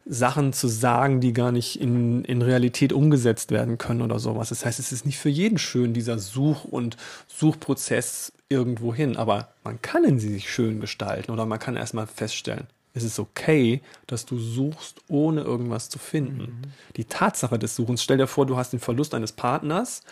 Sachen 0.08 0.52
zu 0.52 0.68
sagen, 0.68 1.20
die 1.20 1.32
gar 1.32 1.52
nicht 1.52 1.80
in, 1.80 2.24
in 2.24 2.42
Realität 2.42 2.92
umgesetzt 2.92 3.50
werden 3.50 3.76
können 3.78 4.02
oder 4.02 4.18
sowas. 4.18 4.48
Das 4.48 4.64
heißt, 4.64 4.78
es 4.78 4.90
ist 4.90 5.04
nicht 5.04 5.18
für 5.18 5.28
jeden 5.28 5.58
schön, 5.58 5.92
dieser 5.92 6.18
Such- 6.18 6.64
und 6.64 6.96
Suchprozess 7.28 8.32
irgendwo 8.48 8.94
hin, 8.94 9.16
aber 9.16 9.48
man 9.64 9.80
kann 9.82 10.04
ihn 10.04 10.18
sich 10.18 10.50
schön 10.50 10.80
gestalten 10.80 11.30
oder 11.30 11.44
man 11.44 11.58
kann 11.58 11.76
erstmal 11.76 12.06
feststellen, 12.06 12.66
es 12.94 13.04
ist 13.04 13.18
okay, 13.18 13.80
dass 14.06 14.26
du 14.26 14.38
suchst, 14.38 15.02
ohne 15.08 15.42
irgendwas 15.42 15.88
zu 15.88 15.98
finden. 15.98 16.42
Mhm. 16.42 16.62
Die 16.96 17.04
Tatsache 17.04 17.58
des 17.58 17.76
Suchens, 17.76 18.02
stell 18.02 18.16
dir 18.16 18.26
vor, 18.26 18.46
du 18.46 18.56
hast 18.56 18.72
den 18.72 18.80
Verlust 18.80 19.14
eines 19.14 19.32
Partners 19.32 20.02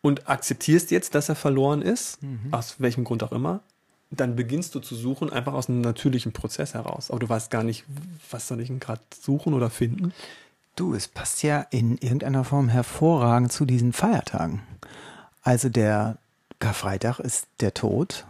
und 0.00 0.28
akzeptierst 0.28 0.90
jetzt, 0.90 1.14
dass 1.14 1.28
er 1.28 1.36
verloren 1.36 1.82
ist, 1.82 2.22
mhm. 2.22 2.52
aus 2.52 2.76
welchem 2.78 3.04
Grund 3.04 3.22
auch 3.22 3.32
immer, 3.32 3.60
dann 4.10 4.36
beginnst 4.36 4.74
du 4.74 4.80
zu 4.80 4.94
suchen, 4.94 5.30
einfach 5.32 5.52
aus 5.52 5.68
einem 5.68 5.80
natürlichen 5.80 6.32
Prozess 6.32 6.74
heraus. 6.74 7.10
Aber 7.10 7.18
du 7.18 7.28
weißt 7.28 7.50
gar 7.50 7.62
nicht, 7.62 7.84
was 8.30 8.48
soll 8.48 8.60
ich 8.60 8.68
denn 8.68 8.80
gerade 8.80 9.00
suchen 9.20 9.54
oder 9.54 9.70
finden? 9.70 10.12
Du, 10.76 10.94
es 10.94 11.08
passt 11.08 11.42
ja 11.42 11.66
in 11.70 11.96
irgendeiner 11.98 12.44
Form 12.44 12.68
hervorragend 12.68 13.50
zu 13.50 13.64
diesen 13.64 13.92
Feiertagen. 13.92 14.62
Also 15.42 15.68
der 15.68 16.18
Karfreitag 16.58 17.18
ist 17.18 17.46
der 17.60 17.74
Tod 17.74 18.24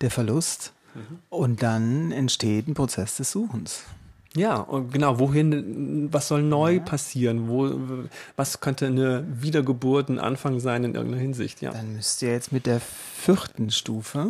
der 0.00 0.10
Verlust. 0.10 0.72
Mhm. 0.94 1.18
Und 1.30 1.62
dann 1.62 2.12
entsteht 2.12 2.68
ein 2.68 2.74
Prozess 2.74 3.16
des 3.16 3.30
Suchens. 3.30 3.84
Ja, 4.36 4.56
und 4.56 4.92
genau, 4.92 5.20
wohin, 5.20 6.08
was 6.12 6.26
soll 6.28 6.42
neu 6.42 6.74
ja. 6.74 6.80
passieren? 6.80 7.48
Wo, 7.48 7.70
was 8.34 8.60
könnte 8.60 8.86
eine 8.86 9.24
Wiedergeburt, 9.28 10.08
ein 10.08 10.18
Anfang 10.18 10.58
sein 10.58 10.82
in 10.82 10.94
irgendeiner 10.94 11.22
Hinsicht? 11.22 11.62
Ja. 11.62 11.70
Dann 11.70 11.94
müsst 11.94 12.20
ihr 12.22 12.32
jetzt 12.32 12.50
mit 12.50 12.66
der 12.66 12.80
vierten 12.80 13.70
Stufe, 13.70 14.28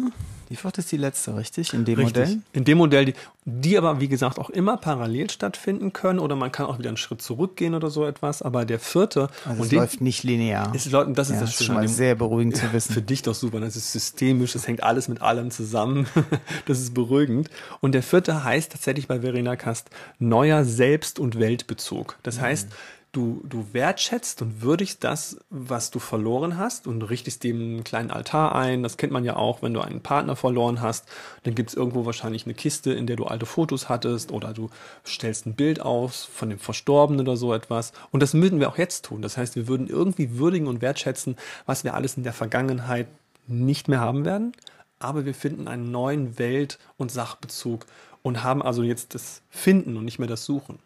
die 0.50 0.56
vierte 0.56 0.80
ist 0.80 0.92
die 0.92 0.96
letzte, 0.96 1.36
richtig? 1.36 1.72
In 1.72 1.84
dem 1.84 1.98
richtig. 1.98 2.16
Modell? 2.16 2.38
In 2.52 2.64
dem 2.64 2.78
Modell, 2.78 3.04
die, 3.06 3.14
die 3.44 3.78
aber, 3.78 4.00
wie 4.00 4.08
gesagt, 4.08 4.38
auch 4.38 4.50
immer 4.50 4.76
parallel 4.76 5.30
stattfinden 5.30 5.92
können 5.92 6.18
oder 6.18 6.36
man 6.36 6.52
kann 6.52 6.66
auch 6.66 6.78
wieder 6.78 6.90
einen 6.90 6.96
Schritt 6.96 7.22
zurückgehen 7.22 7.74
oder 7.74 7.90
so 7.90 8.04
etwas. 8.04 8.42
Aber 8.42 8.64
der 8.64 8.78
vierte. 8.78 9.28
Also 9.44 9.58
und 9.58 9.62
es 9.62 9.68
den, 9.70 9.78
läuft 9.78 10.00
nicht 10.00 10.22
linear. 10.22 10.66
Läuft, 10.66 10.74
das 10.76 10.86
ist 10.86 10.92
ja, 11.36 11.40
das, 11.40 11.50
ist 11.50 11.64
schon 11.64 11.74
mal 11.74 11.88
sehr 11.88 12.14
beruhigend 12.14 12.56
zu 12.56 12.72
wissen. 12.72 12.92
Für 12.92 13.02
dich 13.02 13.22
doch 13.22 13.34
super. 13.34 13.60
Das 13.60 13.76
ist 13.76 13.92
systemisch, 13.92 14.52
das 14.52 14.66
hängt 14.68 14.82
alles 14.82 15.08
mit 15.08 15.22
allem 15.22 15.50
zusammen. 15.50 16.06
das 16.66 16.80
ist 16.80 16.94
beruhigend. 16.94 17.50
Und 17.80 17.92
der 17.92 18.02
vierte 18.02 18.44
heißt 18.44 18.72
tatsächlich 18.72 19.08
bei 19.08 19.20
Verena 19.20 19.56
Kast 19.56 19.90
neuer 20.18 20.64
Selbst- 20.64 21.18
und 21.18 21.38
Weltbezug. 21.38 22.16
Das 22.22 22.36
mhm. 22.36 22.42
heißt, 22.42 22.68
du, 23.14 23.42
du 23.44 23.66
wertschätzt 23.72 24.42
und 24.42 24.60
würdigst 24.60 25.02
das, 25.04 25.38
was 25.48 25.90
du 25.90 25.98
verloren 25.98 26.58
hast 26.58 26.86
und 26.86 27.02
richtest 27.02 27.44
dem 27.44 27.60
einen 27.60 27.84
kleinen 27.84 28.10
Altar 28.10 28.54
ein. 28.54 28.82
Das 28.82 28.96
kennt 28.96 29.12
man 29.12 29.24
ja 29.24 29.36
auch, 29.36 29.62
wenn 29.62 29.72
du 29.72 29.80
einen 29.80 30.00
Partner 30.00 30.36
verloren 30.36 30.80
hast. 30.80 31.06
Dann 31.44 31.54
gibt 31.54 31.70
es 31.70 31.76
irgendwo 31.76 32.04
wahrscheinlich 32.04 32.44
eine 32.44 32.54
Kiste, 32.54 32.92
in 32.92 33.06
der 33.06 33.16
du 33.16 33.24
alte 33.24 33.46
Fotos 33.46 33.88
hattest 33.88 34.32
oder 34.32 34.52
du 34.52 34.68
stellst 35.06 35.46
ein 35.46 35.54
Bild 35.54 35.80
aus 35.80 36.24
von 36.24 36.50
dem 36.50 36.58
Verstorbenen 36.58 37.20
oder 37.20 37.36
so 37.36 37.54
etwas. 37.54 37.92
Und 38.10 38.22
das 38.22 38.34
würden 38.34 38.60
wir 38.60 38.68
auch 38.68 38.78
jetzt 38.78 39.04
tun. 39.04 39.22
Das 39.22 39.36
heißt, 39.36 39.56
wir 39.56 39.68
würden 39.68 39.86
irgendwie 39.86 40.36
würdigen 40.38 40.66
und 40.66 40.82
wertschätzen, 40.82 41.36
was 41.66 41.84
wir 41.84 41.94
alles 41.94 42.16
in 42.16 42.24
der 42.24 42.32
Vergangenheit 42.32 43.06
nicht 43.46 43.88
mehr 43.88 44.00
haben 44.00 44.24
werden. 44.24 44.52
Aber 44.98 45.24
wir 45.24 45.34
finden 45.34 45.68
einen 45.68 45.90
neuen 45.90 46.38
Welt- 46.38 46.78
und 46.96 47.12
Sachbezug 47.12 47.86
und 48.22 48.42
haben 48.42 48.62
also 48.62 48.82
jetzt 48.82 49.14
das 49.14 49.42
Finden 49.50 49.96
und 49.96 50.04
nicht 50.04 50.18
mehr 50.18 50.28
das 50.28 50.44
Suchen. 50.44 50.78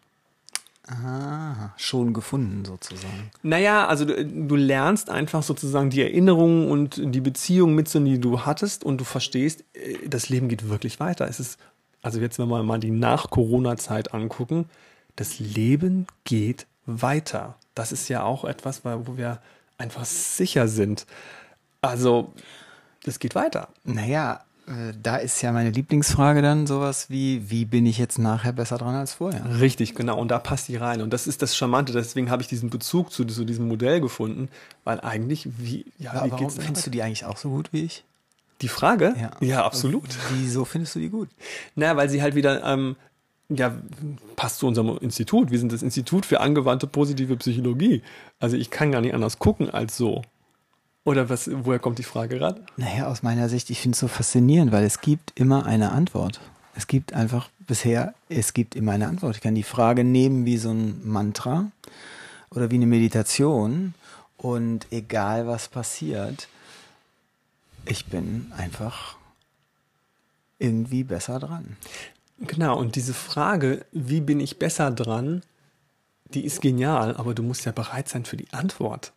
Ah, 0.91 1.71
schon 1.77 2.13
gefunden 2.13 2.65
sozusagen. 2.65 3.29
Naja, 3.43 3.85
also 3.85 4.05
du, 4.05 4.25
du, 4.25 4.55
lernst 4.55 5.11
einfach 5.11 5.43
sozusagen 5.43 5.91
die 5.91 6.01
Erinnerungen 6.01 6.67
und 6.67 6.99
die 7.13 7.21
Beziehung 7.21 7.75
mit, 7.75 7.93
die 7.93 8.19
du 8.19 8.41
hattest 8.41 8.83
und 8.83 8.97
du 8.97 9.03
verstehst, 9.03 9.63
äh, 9.73 10.07
das 10.07 10.29
Leben 10.29 10.49
geht 10.49 10.67
wirklich 10.67 10.99
weiter. 10.99 11.27
Es 11.27 11.39
ist, 11.39 11.59
also 12.01 12.19
jetzt, 12.19 12.39
wenn 12.39 12.47
wir 12.47 12.63
mal 12.63 12.79
die 12.79 12.89
Nach-Corona-Zeit 12.89 14.15
angucken, 14.15 14.65
das 15.15 15.37
Leben 15.37 16.07
geht 16.23 16.65
weiter. 16.87 17.55
Das 17.75 17.91
ist 17.91 18.07
ja 18.07 18.23
auch 18.23 18.43
etwas, 18.43 18.83
wo 18.83 19.15
wir 19.15 19.39
einfach 19.77 20.05
sicher 20.05 20.67
sind. 20.67 21.05
Also, 21.81 22.33
das 23.03 23.19
geht 23.19 23.35
weiter. 23.35 23.69
Naja, 23.83 24.41
da 25.01 25.17
ist 25.17 25.41
ja 25.41 25.51
meine 25.51 25.71
Lieblingsfrage 25.71 26.41
dann 26.41 26.67
sowas 26.67 27.09
wie, 27.09 27.49
wie 27.49 27.65
bin 27.65 27.85
ich 27.85 27.97
jetzt 27.97 28.19
nachher 28.19 28.53
besser 28.53 28.77
dran 28.77 28.93
als 28.93 29.13
vorher? 29.13 29.59
Richtig, 29.59 29.95
genau. 29.95 30.19
Und 30.19 30.29
da 30.29 30.37
passt 30.37 30.67
die 30.67 30.75
rein. 30.75 31.01
Und 31.01 31.11
das 31.11 31.25
ist 31.25 31.41
das 31.41 31.55
Charmante. 31.55 31.91
Deswegen 31.91 32.29
habe 32.29 32.43
ich 32.43 32.47
diesen 32.47 32.69
Bezug 32.69 33.11
zu, 33.11 33.25
zu 33.25 33.45
diesem 33.45 33.67
Modell 33.67 33.99
gefunden, 33.99 34.49
weil 34.83 34.99
eigentlich, 34.99 35.47
wie, 35.57 35.85
ja, 35.97 36.13
ja 36.13 36.25
wie 36.25 36.31
warum 36.31 36.51
findest 36.51 36.85
du 36.85 36.91
die 36.91 37.01
eigentlich 37.01 37.25
auch 37.25 37.37
so 37.37 37.49
gut 37.49 37.73
wie 37.73 37.83
ich? 37.83 38.03
Die 38.61 38.67
Frage? 38.67 39.15
Ja, 39.19 39.31
ja 39.39 39.65
absolut. 39.65 40.09
Wieso 40.33 40.65
findest 40.65 40.95
du 40.95 40.99
die 40.99 41.09
gut? 41.09 41.29
Naja, 41.75 41.95
weil 41.97 42.09
sie 42.09 42.21
halt 42.21 42.35
wieder, 42.35 42.63
ähm, 42.63 42.95
ja, 43.49 43.75
passt 44.35 44.59
zu 44.59 44.67
unserem 44.67 44.97
Institut. 44.99 45.49
Wir 45.49 45.57
sind 45.57 45.71
das 45.71 45.81
Institut 45.81 46.25
für 46.25 46.41
angewandte 46.41 46.85
positive 46.85 47.37
Psychologie. 47.37 48.03
Also 48.39 48.55
ich 48.55 48.69
kann 48.69 48.91
gar 48.91 49.01
nicht 49.01 49.15
anders 49.15 49.39
gucken 49.39 49.69
als 49.69 49.97
so. 49.97 50.21
Oder 51.03 51.29
was, 51.29 51.49
woher 51.51 51.79
kommt 51.79 51.99
die 51.99 52.03
Frage 52.03 52.37
gerade? 52.37 52.63
Naja, 52.77 53.07
aus 53.07 53.23
meiner 53.23 53.49
Sicht, 53.49 53.69
ich 53.69 53.79
finde 53.79 53.95
es 53.95 53.99
so 53.99 54.07
faszinierend, 54.07 54.71
weil 54.71 54.83
es 54.83 55.01
gibt 55.01 55.39
immer 55.39 55.65
eine 55.65 55.91
Antwort. 55.91 56.39
Es 56.75 56.87
gibt 56.87 57.13
einfach 57.13 57.49
bisher, 57.59 58.13
es 58.29 58.53
gibt 58.53 58.75
immer 58.75 58.91
eine 58.91 59.07
Antwort. 59.07 59.35
Ich 59.35 59.41
kann 59.41 59.55
die 59.55 59.63
Frage 59.63 60.03
nehmen 60.03 60.45
wie 60.45 60.57
so 60.57 60.71
ein 60.71 61.01
Mantra 61.07 61.71
oder 62.51 62.71
wie 62.71 62.75
eine 62.75 62.85
Meditation 62.85 63.93
und 64.37 64.87
egal 64.91 65.47
was 65.47 65.67
passiert, 65.67 66.47
ich 67.85 68.05
bin 68.05 68.51
einfach 68.55 69.17
irgendwie 70.59 71.03
besser 71.03 71.39
dran. 71.39 71.77
Genau, 72.39 72.77
und 72.77 72.95
diese 72.95 73.13
Frage, 73.13 73.85
wie 73.91 74.21
bin 74.21 74.39
ich 74.39 74.59
besser 74.59 74.91
dran, 74.91 75.41
die 76.25 76.45
ist 76.45 76.61
genial, 76.61 77.17
aber 77.17 77.33
du 77.33 77.43
musst 77.43 77.65
ja 77.65 77.71
bereit 77.71 78.07
sein 78.07 78.25
für 78.25 78.37
die 78.37 78.51
Antwort. 78.53 79.11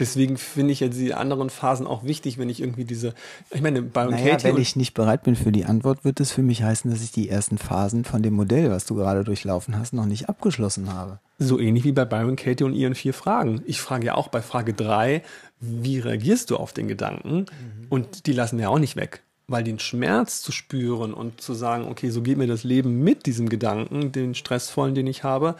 Deswegen 0.00 0.38
finde 0.38 0.72
ich 0.72 0.80
ja 0.80 0.88
die 0.88 1.12
anderen 1.12 1.50
Phasen 1.50 1.86
auch 1.86 2.04
wichtig, 2.04 2.38
wenn 2.38 2.48
ich 2.48 2.60
irgendwie 2.60 2.86
diese, 2.86 3.12
ich 3.50 3.60
meine, 3.60 3.82
bei 3.82 4.06
naja, 4.06 4.30
Katie 4.30 4.48
wenn 4.48 4.56
ich 4.56 4.74
nicht 4.74 4.94
bereit 4.94 5.22
bin 5.22 5.36
für 5.36 5.52
die 5.52 5.66
Antwort, 5.66 6.04
wird 6.06 6.20
es 6.20 6.32
für 6.32 6.42
mich 6.42 6.62
heißen, 6.62 6.90
dass 6.90 7.02
ich 7.02 7.12
die 7.12 7.28
ersten 7.28 7.58
Phasen 7.58 8.04
von 8.04 8.22
dem 8.22 8.32
Modell, 8.32 8.70
was 8.70 8.86
du 8.86 8.94
gerade 8.94 9.24
durchlaufen 9.24 9.78
hast, 9.78 9.92
noch 9.92 10.06
nicht 10.06 10.30
abgeschlossen 10.30 10.92
habe. 10.92 11.18
So 11.38 11.58
ähnlich 11.58 11.84
wie 11.84 11.92
bei 11.92 12.06
Byron 12.06 12.36
Katie 12.36 12.64
und 12.64 12.72
ihren 12.72 12.94
vier 12.94 13.12
Fragen. 13.12 13.62
Ich 13.66 13.80
frage 13.80 14.06
ja 14.06 14.14
auch 14.14 14.28
bei 14.28 14.40
Frage 14.40 14.72
drei, 14.72 15.22
wie 15.60 15.98
reagierst 15.98 16.50
du 16.50 16.56
auf 16.56 16.72
den 16.72 16.88
Gedanken? 16.88 17.40
Mhm. 17.40 17.86
Und 17.90 18.26
die 18.26 18.32
lassen 18.32 18.58
wir 18.58 18.70
auch 18.70 18.78
nicht 18.78 18.96
weg. 18.96 19.22
Weil 19.48 19.64
den 19.64 19.78
Schmerz 19.78 20.40
zu 20.40 20.52
spüren 20.52 21.12
und 21.12 21.42
zu 21.42 21.52
sagen, 21.52 21.88
okay, 21.88 22.08
so 22.08 22.22
geht 22.22 22.38
mir 22.38 22.46
das 22.46 22.64
Leben 22.64 23.02
mit 23.04 23.26
diesem 23.26 23.50
Gedanken, 23.50 24.12
den 24.12 24.34
stressvollen, 24.34 24.94
den 24.94 25.06
ich 25.06 25.24
habe, 25.24 25.56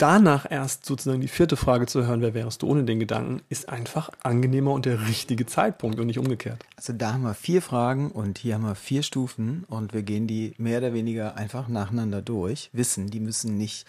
danach 0.00 0.50
erst 0.50 0.86
sozusagen 0.86 1.20
die 1.20 1.28
vierte 1.28 1.56
Frage 1.56 1.86
zu 1.86 2.06
hören, 2.06 2.22
wer 2.22 2.34
wärst 2.34 2.62
du 2.62 2.66
ohne 2.66 2.84
den 2.84 3.00
Gedanken, 3.00 3.42
ist 3.48 3.68
einfach 3.68 4.10
angenehmer 4.22 4.72
und 4.72 4.86
der 4.86 5.06
richtige 5.08 5.46
Zeitpunkt 5.46 6.00
und 6.00 6.06
nicht 6.06 6.18
umgekehrt. 6.18 6.64
Also 6.76 6.92
da 6.92 7.12
haben 7.12 7.22
wir 7.22 7.34
vier 7.34 7.62
Fragen 7.62 8.10
und 8.10 8.38
hier 8.38 8.54
haben 8.54 8.64
wir 8.64 8.74
vier 8.74 9.02
Stufen 9.02 9.64
und 9.68 9.92
wir 9.92 10.02
gehen 10.02 10.26
die 10.26 10.54
mehr 10.58 10.78
oder 10.78 10.94
weniger 10.94 11.36
einfach 11.36 11.68
nacheinander 11.68 12.22
durch, 12.22 12.70
wissen, 12.72 13.08
die 13.08 13.20
müssen 13.20 13.56
nicht 13.56 13.86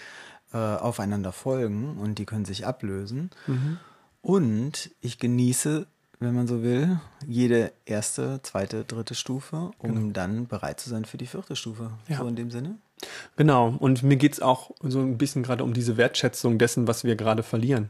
äh, 0.53 0.57
aufeinander 0.57 1.31
folgen 1.31 1.97
und 1.97 2.19
die 2.19 2.25
können 2.25 2.45
sich 2.45 2.65
ablösen. 2.65 3.29
Mhm. 3.47 3.77
Und 4.21 4.91
ich 5.01 5.17
genieße, 5.17 5.87
wenn 6.21 6.35
man 6.35 6.47
so 6.47 6.61
will, 6.61 6.99
jede 7.27 7.73
erste, 7.85 8.39
zweite, 8.43 8.83
dritte 8.83 9.15
Stufe, 9.15 9.71
um 9.79 9.95
genau. 9.95 10.13
dann 10.13 10.47
bereit 10.47 10.79
zu 10.79 10.89
sein 10.89 11.03
für 11.03 11.17
die 11.17 11.25
vierte 11.25 11.55
Stufe. 11.55 11.91
Ja. 12.07 12.17
So 12.17 12.27
in 12.27 12.35
dem 12.35 12.51
Sinne. 12.51 12.75
Genau, 13.35 13.75
und 13.79 14.03
mir 14.03 14.17
geht 14.17 14.33
es 14.33 14.41
auch 14.41 14.69
so 14.81 14.99
ein 14.99 15.17
bisschen 15.17 15.41
gerade 15.41 15.63
um 15.63 15.73
diese 15.73 15.97
Wertschätzung 15.97 16.59
dessen, 16.59 16.87
was 16.87 17.03
wir 17.03 17.15
gerade 17.15 17.41
verlieren. 17.41 17.89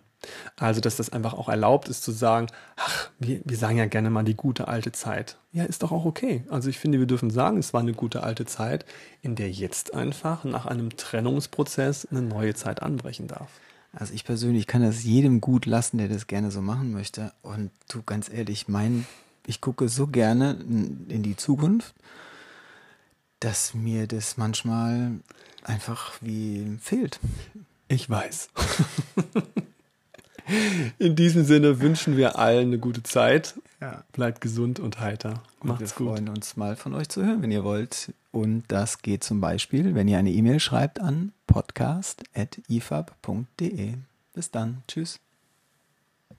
Also, 0.55 0.79
dass 0.79 0.95
das 0.95 1.09
einfach 1.09 1.33
auch 1.33 1.49
erlaubt 1.49 1.89
ist 1.89 2.03
zu 2.03 2.11
sagen, 2.11 2.47
ach, 2.77 3.09
wir, 3.19 3.41
wir 3.43 3.57
sagen 3.57 3.77
ja 3.77 3.85
gerne 3.85 4.09
mal 4.09 4.23
die 4.23 4.35
gute 4.35 4.69
alte 4.69 4.93
Zeit. 4.93 5.37
Ja, 5.51 5.65
ist 5.65 5.83
doch 5.83 5.91
auch 5.91 6.05
okay. 6.05 6.45
Also 6.49 6.69
ich 6.69 6.79
finde, 6.79 6.99
wir 6.99 7.07
dürfen 7.07 7.31
sagen, 7.31 7.57
es 7.57 7.73
war 7.73 7.81
eine 7.81 7.93
gute 7.93 8.23
alte 8.23 8.45
Zeit, 8.45 8.85
in 9.21 9.35
der 9.35 9.51
jetzt 9.51 9.93
einfach 9.93 10.45
nach 10.45 10.67
einem 10.67 10.95
Trennungsprozess 10.95 12.07
eine 12.09 12.21
neue 12.21 12.53
Zeit 12.53 12.81
anbrechen 12.81 13.27
darf. 13.27 13.49
Also 13.91 14.13
ich 14.13 14.23
persönlich 14.23 14.67
kann 14.67 14.81
das 14.81 15.03
jedem 15.03 15.41
gut 15.41 15.65
lassen, 15.65 15.97
der 15.97 16.07
das 16.07 16.27
gerne 16.27 16.51
so 16.51 16.61
machen 16.61 16.91
möchte. 16.91 17.33
Und 17.41 17.71
du 17.89 18.03
ganz 18.03 18.29
ehrlich, 18.29 18.67
mein, 18.67 19.05
ich 19.45 19.59
gucke 19.59 19.89
so 19.89 20.07
gerne 20.07 20.57
in 21.09 21.23
die 21.23 21.35
Zukunft 21.35 21.93
dass 23.41 23.73
mir 23.73 24.07
das 24.07 24.37
manchmal 24.37 25.19
einfach 25.63 26.13
wie 26.21 26.77
fehlt. 26.79 27.19
Ich 27.89 28.09
weiß. 28.09 28.49
In 30.99 31.15
diesem 31.15 31.43
Sinne 31.43 31.81
wünschen 31.81 32.17
wir 32.17 32.37
allen 32.37 32.67
eine 32.67 32.79
gute 32.79 33.03
Zeit. 33.03 33.55
Ja. 33.79 34.03
Bleibt 34.11 34.41
gesund 34.41 34.79
und 34.79 34.99
heiter. 34.99 35.41
Macht's 35.63 35.95
gut. 35.95 36.07
Wir 36.07 36.13
freuen 36.13 36.29
uns 36.29 36.57
mal 36.57 36.75
von 36.75 36.93
euch 36.93 37.09
zu 37.09 37.25
hören, 37.25 37.41
wenn 37.41 37.51
ihr 37.51 37.63
wollt. 37.63 38.13
Und 38.31 38.63
das 38.67 39.01
geht 39.01 39.23
zum 39.23 39.41
Beispiel, 39.41 39.95
wenn 39.95 40.07
ihr 40.07 40.17
eine 40.17 40.31
E-Mail 40.31 40.59
schreibt 40.59 40.99
an 40.99 41.31
podcast.ifab.de. 41.47 43.93
Bis 44.33 44.51
dann. 44.51 44.83
Tschüss. 44.87 45.19